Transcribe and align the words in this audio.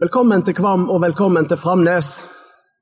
Velkommen 0.00 0.40
til 0.40 0.54
Kvam 0.56 0.86
og 0.88 1.02
velkommen 1.02 1.44
til 1.44 1.58
Framnes, 1.60 2.06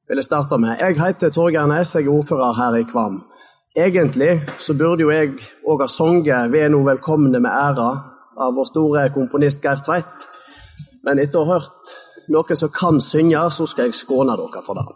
vil 0.06 0.20
jeg 0.20 0.24
starte 0.24 0.54
med. 0.62 0.76
Jeg 0.78 0.94
heter 1.00 1.32
Torgeir 1.34 1.66
Næss, 1.66 1.96
jeg 1.96 2.04
er 2.06 2.12
ordfører 2.14 2.52
her 2.54 2.74
i 2.78 2.84
Kvam. 2.86 3.16
Egentlig 3.76 4.36
så 4.62 4.76
burde 4.78 5.02
jo 5.02 5.10
jeg 5.10 5.32
òg 5.66 5.80
ha 5.82 5.88
sunget 5.88 6.52
'Ved 6.52 6.68
no 6.70 6.78
velkomne 6.86 7.40
med 7.40 7.50
æra' 7.50 7.96
av 8.44 8.54
vår 8.54 8.66
store 8.70 9.10
komponist 9.10 9.58
Geir 9.62 9.80
Tveit, 9.86 10.28
men 11.04 11.18
etter 11.18 11.38
å 11.38 11.44
ha 11.44 11.52
hørt 11.58 11.94
noen 12.28 12.56
som 12.56 12.68
kan 12.68 13.00
synge, 13.00 13.50
så 13.50 13.66
skal 13.66 13.84
jeg 13.84 13.94
skåne 13.94 14.36
dere 14.36 14.62
for 14.66 14.74
det. 14.74 14.86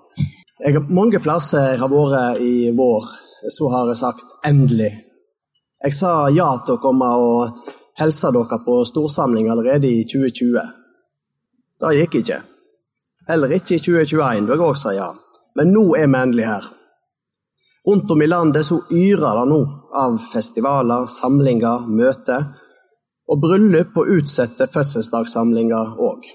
Jeg 0.65 0.75
har 0.75 0.95
mange 1.01 1.19
plasser 1.19 1.71
jeg 1.71 1.79
har 1.79 1.89
vært 1.89 2.41
i 2.41 2.71
vår, 2.71 3.03
så 3.51 3.65
har 3.73 3.89
jeg 3.89 3.97
sagt 3.97 4.27
'endelig'. 4.45 5.01
Jeg 5.85 5.93
sa 5.95 6.29
ja 6.29 6.57
til 6.67 6.75
å 6.75 6.83
komme 6.87 7.09
og 7.17 7.51
hilse 7.99 8.31
dere 8.31 8.59
på 8.67 8.85
storsamling 8.85 9.51
allerede 9.51 9.89
i 9.89 10.05
2020. 10.05 10.82
Det 11.83 11.97
gikk 11.99 12.21
ikke. 12.21 12.39
Heller 13.27 13.55
ikke 13.57 13.77
i 13.77 13.83
2021, 13.83 14.47
vil 14.47 14.55
jeg 14.55 14.69
òg 14.69 14.79
si. 14.79 14.95
ja. 14.95 15.11
Men 15.59 15.73
nå 15.75 15.83
er 15.99 16.07
vi 16.07 16.19
endelig 16.21 16.47
her. 16.47 16.69
Rundt 17.87 18.11
om 18.15 18.23
i 18.23 18.29
landet 18.31 18.67
så 18.67 18.79
yrer 18.95 19.41
det 19.41 19.47
nå 19.51 19.61
av 19.99 20.19
festivaler, 20.23 21.09
samlinger, 21.11 21.89
møter. 21.91 22.47
Og 23.31 23.41
bryllup 23.43 23.97
og 23.99 24.11
utsette 24.15 24.69
fødselsdagssamlinger 24.71 25.97
òg. 25.99 26.27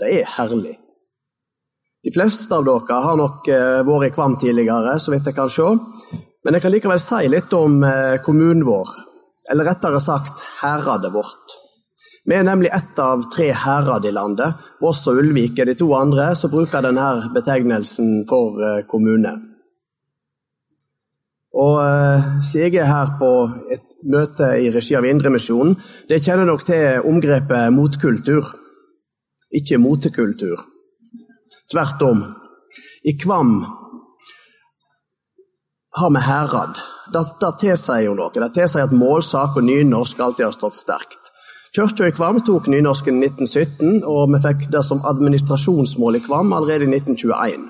Det 0.00 0.10
er 0.20 0.32
herlig. 0.36 0.74
De 2.02 2.12
fleste 2.14 2.56
av 2.56 2.64
dere 2.64 2.98
har 3.04 3.18
nok 3.20 3.48
eh, 3.52 3.80
vært 3.86 4.08
i 4.08 4.12
Kvam 4.16 4.36
tidligere, 4.40 4.96
så 4.98 5.12
vidt 5.12 5.26
jeg 5.28 5.36
kan 5.36 5.50
se. 5.52 5.68
Men 6.42 6.56
jeg 6.56 6.64
kan 6.64 6.72
likevel 6.72 7.02
si 7.02 7.26
litt 7.28 7.52
om 7.54 7.82
eh, 7.84 8.18
kommunen 8.24 8.64
vår, 8.64 8.94
eller 9.52 9.68
rettere 9.68 10.00
sagt 10.02 10.46
heradet 10.62 11.12
vårt. 11.12 11.59
Vi 12.24 12.36
er 12.36 12.44
nemlig 12.44 12.70
ett 12.72 12.98
av 12.98 13.22
tre 13.32 13.52
herad 13.52 14.04
i 14.06 14.12
landet. 14.12 14.54
Voss 14.80 15.06
og 15.08 15.22
Ulvik 15.22 15.58
er 15.58 15.70
de 15.70 15.76
to 15.78 15.88
andre 15.96 16.34
som 16.36 16.52
bruker 16.52 16.84
denne 16.84 17.30
betegnelsen 17.34 18.26
for 18.28 18.60
eh, 18.60 18.82
kommune. 18.88 19.32
Og 21.60 21.80
eh, 21.82 22.28
jeg 22.54 22.76
er 22.78 22.90
her 22.90 23.14
på 23.18 23.30
et 23.72 23.94
møte 24.12 24.52
i 24.60 24.68
regi 24.70 24.94
av 24.98 25.08
Indremisjonen, 25.08 25.74
det 26.08 26.20
kjenner 26.22 26.46
nok 26.46 26.62
til 26.66 27.08
omgrepet 27.08 27.72
motkultur, 27.74 28.52
ikke 29.50 29.80
motekultur. 29.82 30.62
Tvert 31.72 32.02
om. 32.06 32.22
I 33.02 33.16
Kvam 33.18 33.64
har 35.98 36.10
vi 36.14 36.22
herad. 36.22 36.78
Det, 37.12 37.24
det 37.40 37.50
tilsier 37.64 38.04
jo 38.06 38.14
noe. 38.14 38.30
Det 38.34 38.52
tilsier 38.54 38.86
at 38.86 38.94
målsak 38.94 39.56
og 39.58 39.66
nynorsk 39.66 40.20
alltid 40.22 40.46
har 40.46 40.54
stått 40.54 40.78
sterkt. 40.78 41.19
Kirka 41.70 42.08
i 42.08 42.12
Kvam 42.12 42.40
tok 42.42 42.66
nynorsken 42.66 43.20
i 43.20 43.28
1917, 43.28 44.00
og 44.02 44.32
vi 44.32 44.40
fikk 44.42 44.64
det 44.72 44.80
som 44.82 45.04
administrasjonsmål 45.06 46.18
i 46.18 46.22
Kvam 46.24 46.50
allerede 46.56 46.88
i 46.88 46.90
1921. 46.96 47.68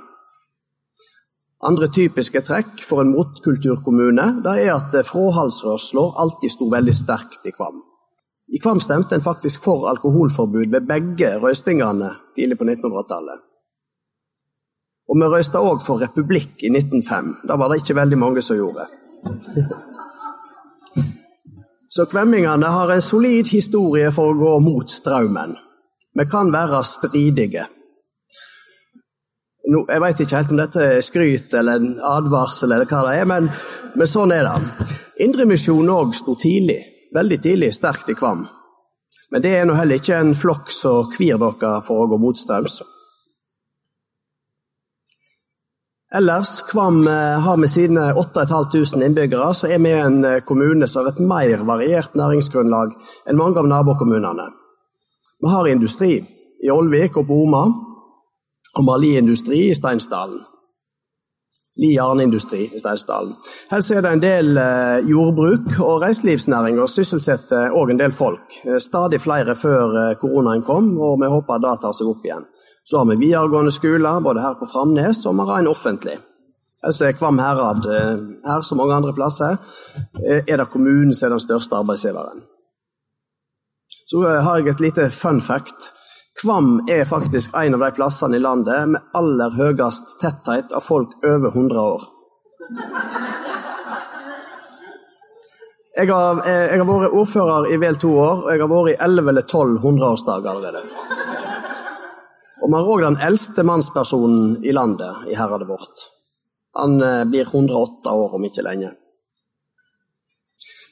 Andre 1.68 1.88
typiske 1.92 2.40
trekk 2.40 2.80
for 2.88 3.02
en 3.02 3.12
motkulturkommune 3.12 4.24
det 4.46 4.54
er 4.62 4.70
at 4.78 4.96
fråhalsrørsla 5.04 6.06
alltid 6.24 6.54
sto 6.54 6.70
veldig 6.72 6.94
sterkt 6.96 7.44
i 7.44 7.52
Kvam. 7.52 7.82
I 8.48 8.62
Kvam 8.64 8.80
stemte 8.80 9.18
en 9.18 9.26
faktisk 9.26 9.60
for 9.68 9.84
alkoholforbud 9.92 10.72
ved 10.72 10.88
begge 10.88 11.34
røystingene 11.44 12.08
tidlig 12.38 12.56
på 12.56 12.64
1900-tallet. 12.64 13.44
Og 15.12 15.20
vi 15.20 15.28
røysta 15.28 15.60
òg 15.60 15.84
for 15.84 16.00
republikk 16.00 16.64
i 16.64 16.72
1905. 16.72 17.34
Det 17.44 17.60
var 17.60 17.68
det 17.68 17.82
ikke 17.82 18.00
veldig 18.00 18.18
mange 18.24 18.42
som 18.48 18.56
gjorde. 18.56 18.88
Så 21.90 22.06
kvemmingene 22.06 22.66
har 22.66 22.92
en 22.92 23.02
solid 23.02 23.48
historie 23.50 24.12
for 24.14 24.30
å 24.30 24.38
gå 24.38 24.52
mot 24.62 24.90
strømmen. 24.90 25.56
Vi 26.14 26.26
kan 26.30 26.52
være 26.54 26.84
stridige. 26.86 27.64
No, 29.70 29.82
jeg 29.88 30.02
veit 30.02 30.22
ikke 30.22 30.38
helt 30.38 30.54
om 30.54 30.60
dette 30.60 30.84
er 30.86 31.02
skryt 31.02 31.54
eller 31.54 31.78
en 31.78 31.90
advarsel, 32.02 32.72
eller 32.72 32.86
hva 32.90 33.02
det 33.08 33.16
er, 33.18 33.26
men, 33.30 33.50
men 33.98 34.10
sånn 34.10 34.32
er 34.34 34.46
det. 34.46 34.86
Indremisjonen 35.26 35.90
òg 35.94 36.14
sto 36.16 36.36
tidlig, 36.38 36.78
veldig 37.14 37.38
tidlig, 37.42 37.74
sterkt 37.74 38.10
i 38.10 38.16
Kvam. 38.18 38.46
Men 39.30 39.42
det 39.42 39.52
er 39.58 39.66
nå 39.66 39.74
heller 39.78 40.00
ikke 40.00 40.18
en 40.18 40.32
flokk 40.38 40.70
som 40.74 41.10
kvir 41.10 41.38
dere 41.42 41.76
for 41.86 42.04
å 42.04 42.08
gå 42.10 42.18
motstrøms. 42.22 42.80
Ellers, 46.14 46.60
Kvam 46.60 47.08
eh, 47.08 47.12
har 47.40 47.56
med 47.56 47.70
sine 47.70 48.12
8500 48.14 49.06
innbyggere, 49.06 49.54
så 49.54 49.66
er 49.66 49.78
vi 49.78 49.92
en 49.94 50.24
eh, 50.24 50.40
kommune 50.40 50.88
som 50.88 51.04
har 51.04 51.12
et 51.12 51.20
mer 51.22 51.62
variert 51.68 52.16
næringsgrunnlag 52.18 52.96
enn 53.30 53.38
mange 53.38 53.62
av 53.62 53.68
nabokommunene. 53.70 54.48
Vi 55.40 55.52
har 55.52 55.70
industri 55.70 56.16
i 56.66 56.70
Olvik 56.70 57.16
og 57.16 57.28
på 57.28 57.38
Oma, 57.44 57.62
og 58.74 58.82
vi 58.82 58.90
har 58.90 59.02
liindustri 59.04 59.62
i 59.68 59.78
Steinsdalen. 59.78 60.42
Li 61.78 61.94
jarnindustri 61.94 62.64
i 62.66 62.82
Steinsdalen. 62.82 63.36
Her 63.70 63.86
er 63.94 64.02
det 64.02 64.14
en 64.16 64.26
del 64.26 64.58
eh, 64.58 65.08
jordbruk, 65.14 65.76
og 65.78 66.02
reiselivsnæringa 66.02 66.90
sysselsetter 66.90 67.70
òg 67.70 67.94
en 67.94 68.02
del 68.02 68.10
folk. 68.10 68.58
Stadig 68.82 69.22
flere 69.22 69.54
før 69.54 70.16
koronaen 70.18 70.66
kom, 70.66 70.90
og 70.98 71.20
vi 71.22 71.30
håper 71.30 71.62
det 71.62 71.78
tar 71.86 71.94
seg 71.94 72.10
opp 72.10 72.26
igjen. 72.26 72.50
Så 72.90 72.98
har 72.98 73.04
vi 73.04 73.16
videregående 73.16 73.70
skoler, 73.70 74.20
både 74.20 74.42
her 74.42 74.54
på 74.58 74.66
Framnes 74.66 75.26
og 75.26 75.38
en 75.58 75.68
offentlig. 75.70 76.16
Altså 76.82 77.04
er 77.06 77.12
Kvam 77.14 77.38
herad 77.38 77.86
eh, 77.86 78.16
her, 78.46 78.64
som 78.66 78.80
mange 78.82 78.96
andre 78.96 79.12
plasser, 79.14 79.58
eh, 80.26 80.40
er 80.48 80.56
det 80.56 80.66
kommunen 80.72 81.14
som 81.14 81.28
er 81.28 81.36
den 81.36 81.44
største 81.44 81.76
arbeidsgiveren. 81.76 82.42
Så 84.10 84.24
eh, 84.26 84.40
har 84.42 84.58
jeg 84.58 84.72
et 84.72 84.82
lite 84.82 85.06
fun 85.10 85.38
fact. 85.40 85.92
Kvam 86.42 86.80
er 86.90 87.04
faktisk 87.04 87.54
en 87.54 87.78
av 87.78 87.84
de 87.84 87.92
plassene 87.94 88.40
i 88.40 88.42
landet 88.42 88.90
med 88.96 89.14
aller 89.14 89.54
høyest 89.60 90.16
tetthet 90.24 90.74
av 90.74 90.82
folk 90.82 91.14
over 91.22 91.54
100 91.54 91.80
år. 91.84 92.08
Jeg 96.00 96.10
har, 96.10 96.42
jeg 96.48 96.78
har 96.80 96.90
vært 96.90 97.14
ordfører 97.22 97.70
i 97.70 97.78
vel 97.78 98.02
to 98.02 98.16
år, 98.18 98.46
og 98.46 98.50
jeg 98.50 98.64
har 98.64 98.74
vært 98.74 98.94
i 98.96 99.00
11 99.04 99.34
eller 99.34 99.46
12 99.46 99.78
hundreårsdager 99.84 100.56
allerede. 100.56 101.19
Og 102.70 102.74
vi 102.74 102.78
har 102.78 102.88
òg 102.94 103.00
den 103.02 103.22
eldste 103.26 103.62
mannspersonen 103.66 104.60
i 104.62 104.70
landet 104.70 105.24
i 105.26 105.34
herredet 105.34 105.66
vårt. 105.66 106.02
Han 106.78 107.00
eh, 107.02 107.24
blir 107.26 107.48
108 107.48 108.12
år 108.14 108.36
om 108.36 108.44
ikke 108.46 108.62
lenge. 108.62 108.92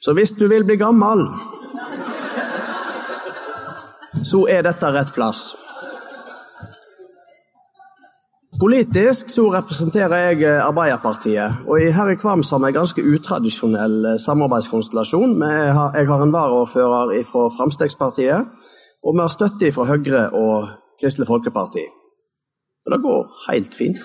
Så 0.03 0.11
hvis 0.17 0.33
du 0.35 0.43
vil 0.51 0.65
bli 0.67 0.75
gammel, 0.75 1.23
så 4.27 4.41
er 4.51 4.65
dette 4.67 4.89
rett 4.91 5.13
plass. 5.15 5.53
Politisk 8.59 9.31
så 9.31 9.47
representerer 9.53 10.25
jeg 10.25 10.43
eh, 10.49 10.59
Arbeiderpartiet, 10.65 11.63
og 11.63 11.79
her 11.79 12.11
i 12.11 12.19
Kvam 12.19 12.43
har 12.43 12.63
vi 12.65 12.73
en 12.73 12.77
ganske 12.81 13.07
utradisjonell 13.13 13.97
eh, 14.03 14.19
samarbeidskonstellasjon. 14.19 15.39
Jeg 15.47 16.11
har 16.11 16.27
en 16.27 16.35
varaordfører 16.35 17.15
fra 17.31 17.47
Fremskrittspartiet, 17.55 18.61
og 18.99 19.15
vi 19.15 19.23
har 19.23 19.31
støtte 19.31 19.71
fra 19.71 19.87
Høyre 19.93 20.27
og 20.35 20.67
Kristelig 20.99 21.27
Folkeparti. 21.27 21.85
Og 22.85 22.93
det 22.93 23.01
går 23.03 23.21
helt 23.51 23.75
fint. 23.75 23.97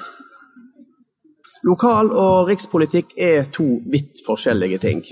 Lokal- 1.65 2.13
og 2.13 2.49
rikspolitikk 2.49 3.15
er 3.17 3.47
to 3.53 3.65
vidt 3.93 4.21
forskjellige 4.27 4.79
ting. 4.79 5.05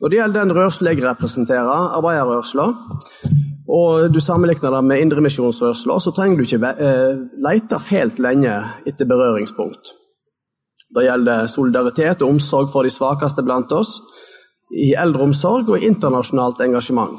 Når 0.00 0.08
det 0.08 0.18
gjelder 0.18 0.44
den 0.44 0.56
rørsla 0.56 0.94
jeg 0.94 1.04
representerer, 1.04 1.94
arbeiderrørsla, 1.98 2.66
og 3.68 4.14
du 4.14 4.20
sammenligner 4.20 4.72
det 4.72 4.84
med 4.84 5.02
indremisjonsrørsla, 5.04 5.98
så 6.00 6.12
trenger 6.16 6.36
du 6.38 6.44
ikke 6.46 6.70
eh, 6.86 7.18
lete 7.44 7.80
fælt 7.84 8.20
lenge 8.24 8.54
etter 8.86 9.04
berøringspunkt. 9.10 9.92
Det 10.94 11.04
gjelder 11.04 11.46
solidaritet 11.46 12.22
og 12.22 12.30
omsorg 12.36 12.70
for 12.72 12.86
de 12.86 12.92
svakeste 12.94 13.44
blant 13.44 13.72
oss, 13.76 13.98
i 14.72 14.94
eldreomsorg 14.96 15.68
og 15.74 15.84
internasjonalt 15.84 16.60
engasjement. 16.64 17.18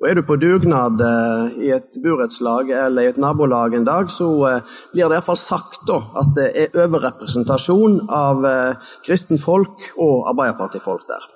Og 0.00 0.08
Er 0.08 0.14
du 0.16 0.22
på 0.24 0.36
dugnad 0.40 1.02
eh, 1.04 1.56
i 1.66 1.70
et 1.76 1.96
burettslag 2.00 2.70
eller 2.72 3.04
i 3.04 3.08
et 3.10 3.18
nabolag 3.20 3.74
en 3.76 3.84
dag, 3.84 4.08
så 4.08 4.28
eh, 4.48 4.76
blir 4.94 5.10
det 5.10 5.18
iallfall 5.18 5.36
sagt 5.36 5.82
da, 5.88 5.98
at 6.16 6.30
det 6.38 6.46
er 6.56 6.78
overrepresentasjon 6.86 7.98
av 8.08 8.46
eh, 8.48 8.86
kristenfolk 9.04 9.90
og 10.00 10.30
arbeiderpartifolk 10.32 11.04
der. 11.10 11.26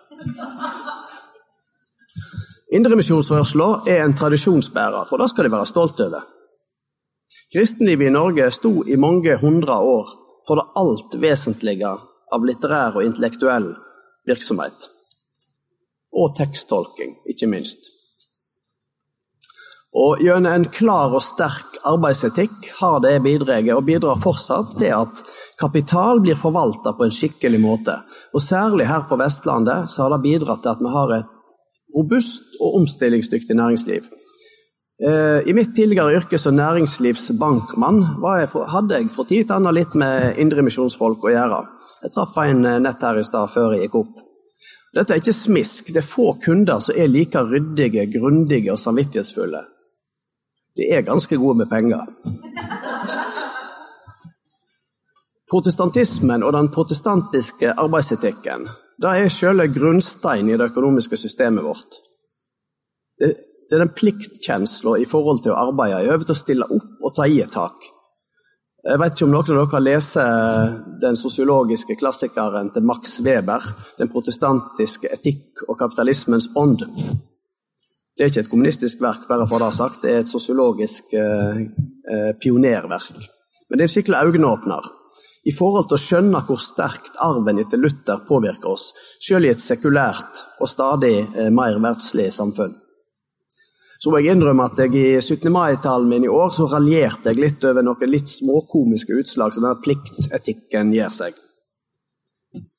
Indremisjonsrørsla 2.79 3.69
er 3.93 4.01
en 4.07 4.17
tradisjonsbærer, 4.17 5.13
og 5.13 5.21
det 5.21 5.29
skal 5.35 5.45
de 5.45 5.53
være 5.53 5.69
stolte 5.69 6.07
over. 6.09 6.25
Kristenlivet 7.53 8.09
i 8.09 8.15
Norge 8.15 8.49
sto 8.51 8.73
i 8.89 8.97
mange 8.97 9.37
hundre 9.45 9.77
år 9.77 10.15
for 10.49 10.61
det 10.63 10.71
alt 10.81 11.19
vesentlige 11.21 11.93
av 12.33 12.49
litterær 12.49 12.97
og 12.97 13.05
intellektuell 13.05 13.69
virksomhet. 14.27 14.89
Og 16.17 16.33
teksttolking, 16.39 17.13
ikke 17.29 17.51
minst. 17.53 17.94
Og 19.95 20.23
Gjennom 20.23 20.51
en 20.51 20.65
klar 20.75 21.13
og 21.15 21.23
sterk 21.23 21.79
arbeidsetikk 21.87 22.73
har 22.81 22.99
det 23.05 23.21
bidratt, 23.23 23.69
og 23.77 23.85
bidrar 23.87 24.19
fortsatt 24.19 24.75
til 24.81 24.91
at 24.97 25.23
kapital 25.61 26.19
blir 26.25 26.39
forvalta 26.39 26.97
på 26.99 27.07
en 27.07 27.15
skikkelig 27.15 27.61
måte. 27.63 27.95
Og 28.35 28.43
Særlig 28.43 28.89
her 28.91 29.07
på 29.09 29.19
Vestlandet 29.21 29.93
så 29.93 30.03
har 30.03 30.17
det 30.17 30.25
bidratt 30.27 30.65
til 30.65 30.75
at 30.75 30.83
vi 30.83 30.95
har 30.97 31.15
et 31.21 31.31
robust 31.95 32.59
og 32.61 32.81
omstillingsdyktig 32.81 33.55
næringsliv. 33.55 34.03
Eh, 35.03 35.49
I 35.51 35.55
mitt 35.55 35.75
tidligere 35.75 36.15
yrke 36.19 36.39
som 36.39 36.55
næringslivsbankmann 36.55 38.03
jeg 38.39 38.49
hadde 38.71 38.99
jeg 38.99 39.11
for 39.15 39.27
tid 39.27 39.47
til 39.47 39.57
annen 39.57 39.75
litt 39.75 39.95
med 39.99 40.39
indremisjonsfolk 40.43 41.27
å 41.27 41.33
gjøre. 41.35 41.61
Jeg 42.03 42.15
traff 42.15 42.39
en 42.43 42.67
eh, 42.67 42.81
nett 42.83 43.03
her 43.03 43.19
i 43.19 43.27
stad 43.27 43.51
før 43.51 43.75
jeg 43.75 43.87
gikk 43.87 43.99
opp. 44.03 44.21
Dette 44.95 45.15
er 45.15 45.23
ikke 45.23 45.35
smisk. 45.35 45.91
Det 45.91 46.03
er 46.03 46.07
få 46.07 46.33
kunder 46.43 46.83
som 46.83 46.99
er 46.99 47.11
like 47.11 47.43
ryddige, 47.43 48.07
grundige 48.15 48.75
og 48.75 48.79
samvittighetsfulle. 48.79 49.65
De 50.77 50.89
er 50.91 51.07
ganske 51.07 51.37
gode 51.37 51.59
med 51.59 51.71
penger. 51.71 52.07
Protestantismen 55.51 56.43
og 56.43 56.53
den 56.53 56.71
protestantiske 56.75 57.75
arbeidsetikken 57.79 58.69
det 59.03 59.11
er 59.11 59.33
selve 59.33 59.67
grunnsteinen 59.75 60.53
i 60.53 60.59
det 60.59 60.71
økonomiske 60.71 61.17
systemet 61.19 61.65
vårt. 61.65 61.99
Det, 63.19 63.33
er 63.73 63.83
den 63.83 63.95
pliktkjensla 63.97 64.99
i 65.03 65.09
forhold 65.09 65.43
til 65.43 65.55
å 65.55 65.59
arbeide, 65.65 66.05
i 66.05 66.13
øvrig 66.13 66.29
til 66.29 66.37
å 66.37 66.39
stille 66.39 66.69
opp 66.77 67.03
og 67.03 67.15
ta 67.17 67.27
i 67.27 67.41
et 67.43 67.51
tak. 67.51 67.75
Jeg 68.85 69.01
vet 69.01 69.15
ikke 69.17 69.27
om 69.27 69.33
noen 69.33 69.59
av 69.59 69.71
dere 69.73 69.81
leser 69.83 70.75
den 71.03 71.17
sosiologiske 71.17 71.97
klassikeren 71.99 72.71
til 72.71 72.85
Max 72.85 73.19
Weber, 73.25 73.63
'Den 73.99 74.13
protestantiske 74.13 75.09
etikk 75.11 75.65
og 75.69 75.79
kapitalismens 75.79 76.51
ånd'. 76.55 76.85
Det 78.15 78.25
er 78.25 78.31
ikke 78.31 78.45
et 78.45 78.51
kommunistisk 78.51 79.01
verk, 79.03 79.25
bare 79.29 79.47
for 79.51 79.63
det 79.63 79.73
sagt, 79.75 80.03
det 80.03 80.13
er 80.13 80.21
et 80.23 80.31
sosiologisk 80.31 81.15
eh, 81.19 81.65
eh 82.15 82.31
pionerverk. 82.41 83.17
Men 83.69 83.79
det 83.79 83.83
er 83.85 83.89
en 83.89 83.95
skikkelig 83.95 84.21
øyeåpner 84.23 84.93
i 85.45 85.53
forhold 85.53 85.89
til 85.89 85.99
å 85.99 86.05
skjønne 86.05 86.43
hvor 86.47 86.61
sterkt 86.63 87.19
arven 87.25 87.59
etter 87.61 87.81
Luther 87.81 88.23
påvirker 88.29 88.71
oss, 88.71 88.93
selv 89.21 89.49
i 89.49 89.53
et 89.53 89.61
sekulært 89.61 90.41
og 90.61 90.71
stadig 90.71 91.17
eh, 91.25 91.51
mer 91.51 91.81
verdslig 91.83 92.31
samfunn. 92.33 92.77
Så 94.01 94.13
må 94.13 94.21
jeg 94.21 94.37
innrømme 94.37 94.67
at 94.69 94.79
jeg 94.83 94.95
i 95.01 95.05
17. 95.21 95.49
mai-talen 95.53 96.09
min 96.09 96.27
i 96.27 96.31
år 96.31 96.51
så 96.53 96.69
raljerte 96.69 97.33
jeg 97.33 97.41
litt 97.41 97.65
over 97.65 97.83
noen 97.83 98.11
litt 98.13 98.29
småkomiske 98.29 99.17
utslag 99.17 99.55
som 99.55 99.65
denne 99.65 99.81
pliktetikken 99.81 100.93
gir 100.93 101.13
seg. 101.15 101.33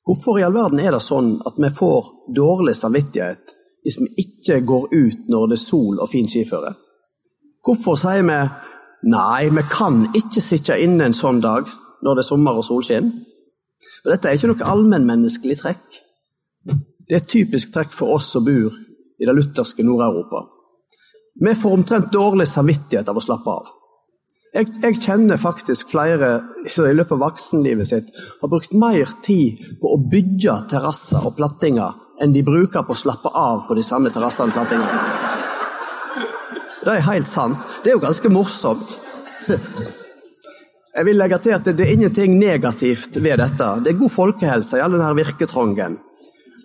Hvorfor 0.05 0.37
i 0.37 0.45
all 0.45 0.53
verden 0.53 0.83
er 0.83 0.93
det 0.93 1.01
sånn 1.01 1.31
at 1.49 1.57
vi 1.57 1.71
får 1.73 2.11
dårlig 2.37 2.75
samvittighet 2.77 3.54
hvis 3.85 4.01
vi 4.01 4.25
ikke 4.25 4.59
går 4.65 4.87
ut 4.91 5.31
når 5.31 5.51
det 5.51 5.59
er 5.59 5.63
sol 5.63 6.01
og 6.01 6.09
fin 6.09 6.27
skiføre? 6.27 6.73
Hvorfor 7.65 7.97
sier 8.01 8.25
vi 8.25 8.39
nei, 9.09 9.49
vi 9.53 9.63
kan 9.69 10.03
ikke 10.17 10.41
sitte 10.41 10.77
inne 10.81 11.07
en 11.07 11.17
sånn 11.17 11.41
dag? 11.41 11.69
når 12.05 12.17
det 12.17 12.23
er 12.23 12.29
sommer 12.29 12.59
og 12.59 12.65
solskinn. 12.65 13.07
For 14.03 14.13
dette 14.13 14.29
er 14.29 14.37
ikke 14.37 14.51
noe 14.51 14.67
allmennmenneskelig 14.73 15.57
trekk. 15.61 15.85
Det 16.65 17.17
er 17.17 17.21
et 17.21 17.31
typisk 17.31 17.73
trekk 17.73 17.93
for 17.93 18.17
oss 18.17 18.31
som 18.33 18.45
bor 18.45 18.73
i 18.73 19.27
det 19.27 19.33
lutherske 19.33 19.85
Nord-Europa. 19.85 20.43
Vi 21.45 21.55
får 21.57 21.73
omtrent 21.77 22.13
dårlig 22.13 22.47
samvittighet 22.49 23.09
av 23.11 23.17
å 23.17 23.23
slappe 23.23 23.51
av. 23.51 23.73
Jeg, 24.55 24.69
jeg, 24.79 24.99
kjenner 25.03 25.39
faktisk 25.41 25.89
flere 25.91 26.29
som 26.71 26.87
i 26.87 26.93
løpet 26.95 27.17
av 27.17 27.25
voksenlivet 27.25 27.89
sitt 27.89 28.13
har 28.39 28.51
brukt 28.51 28.71
mer 28.79 29.09
tid 29.25 29.59
på 29.81 29.91
å 29.91 29.99
bygge 30.13 30.53
terrasser 30.71 31.25
og 31.27 31.35
plattinger 31.35 31.97
enn 32.21 32.33
de 32.33 32.43
bruker 32.43 32.85
på 32.85 32.95
å 32.95 32.99
slappe 32.99 33.31
av 33.35 33.65
på 33.67 33.75
de 33.75 33.83
samme 33.83 34.11
terrassene. 34.13 34.53
Det 36.85 36.93
er 36.93 37.05
helt 37.07 37.27
sant. 37.27 37.61
Det 37.83 37.91
er 37.91 37.97
jo 37.97 38.03
ganske 38.03 38.31
morsomt. 38.31 38.97
Jeg 40.95 41.07
vil 41.09 41.17
legge 41.19 41.39
til 41.43 41.55
at 41.57 41.65
det 41.67 41.83
er 41.83 41.95
ingenting 41.95 42.37
negativt 42.39 43.17
ved 43.19 43.41
dette. 43.41 43.71
Det 43.83 43.91
er 43.91 43.99
god 43.99 44.13
folkehelse 44.13 44.77
i 44.77 44.83
all 44.83 44.95
denne 44.95 45.15
virketrongen. 45.17 45.97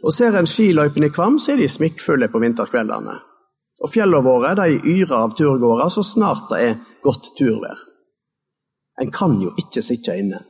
Og 0.05 0.15
Ser 0.15 0.37
en 0.39 0.49
skiløypene 0.49 1.11
i 1.11 1.13
Kvam, 1.13 1.39
så 1.39 1.53
er 1.53 1.61
de 1.61 1.69
smikkfulle 1.69 2.31
på 2.31 2.41
vinterkveldene. 2.41 3.17
Og 3.81 3.91
Fjellene 3.91 4.25
våre 4.25 4.55
de 4.59 4.79
yrer 4.93 5.17
av 5.17 5.35
turgåere 5.37 5.89
så 5.93 6.05
snart 6.05 6.49
det 6.53 6.61
er 6.69 6.79
godt 7.03 7.33
turvær. 7.39 7.83
En 9.01 9.11
kan 9.13 9.37
jo 9.41 9.53
ikke 9.59 9.83
sitte 9.83 10.17
inne. 10.21 10.41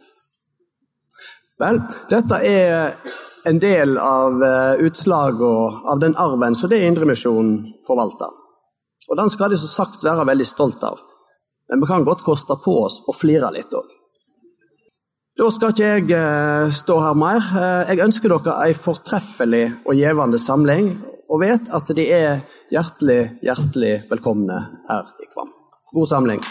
Vel, 1.61 1.79
dette 2.11 2.39
er 2.47 2.97
en 3.45 3.59
del 3.59 3.97
av 3.99 4.37
utslagene 4.41 4.87
utslaget 4.87 5.87
av 5.93 6.01
den 6.01 6.17
arven 6.17 6.55
som 6.55 6.71
det 6.71 6.83
Indremisjonen 6.87 7.57
forvalter. 7.87 8.33
Og 9.11 9.17
Den 9.17 9.31
skal 9.31 9.51
de 9.51 9.59
som 9.59 9.69
sagt 9.69 10.05
være 10.05 10.27
veldig 10.29 10.47
stolt 10.47 10.83
av. 10.85 10.99
Men 11.71 11.81
vi 11.81 11.87
kan 11.87 12.05
godt 12.05 12.23
koste 12.27 12.57
på 12.65 12.77
oss 12.85 13.01
å 13.09 13.15
flire 13.15 13.51
litt 13.55 13.75
òg. 13.75 13.97
Da 15.41 15.49
skal 15.55 15.73
ikke 15.73 15.87
jeg 15.89 16.11
eh, 16.13 16.73
stå 16.75 16.97
her 17.01 17.15
mer. 17.17 17.47
Eh, 17.57 17.93
jeg 17.93 18.05
ønsker 18.05 18.35
dere 18.35 18.57
ei 18.67 18.75
fortreffelig 18.77 19.63
og 19.87 19.95
gjevende 19.97 20.41
samling, 20.43 20.91
og 21.31 21.41
vet 21.41 21.71
at 21.73 21.95
de 21.97 22.09
er 22.13 22.43
hjertelig, 22.75 23.23
hjertelig 23.47 23.95
velkomne 24.11 24.59
her 24.91 25.15
i 25.23 25.31
Kvam. 25.31 25.55
God 25.95 26.11
samling. 26.11 26.45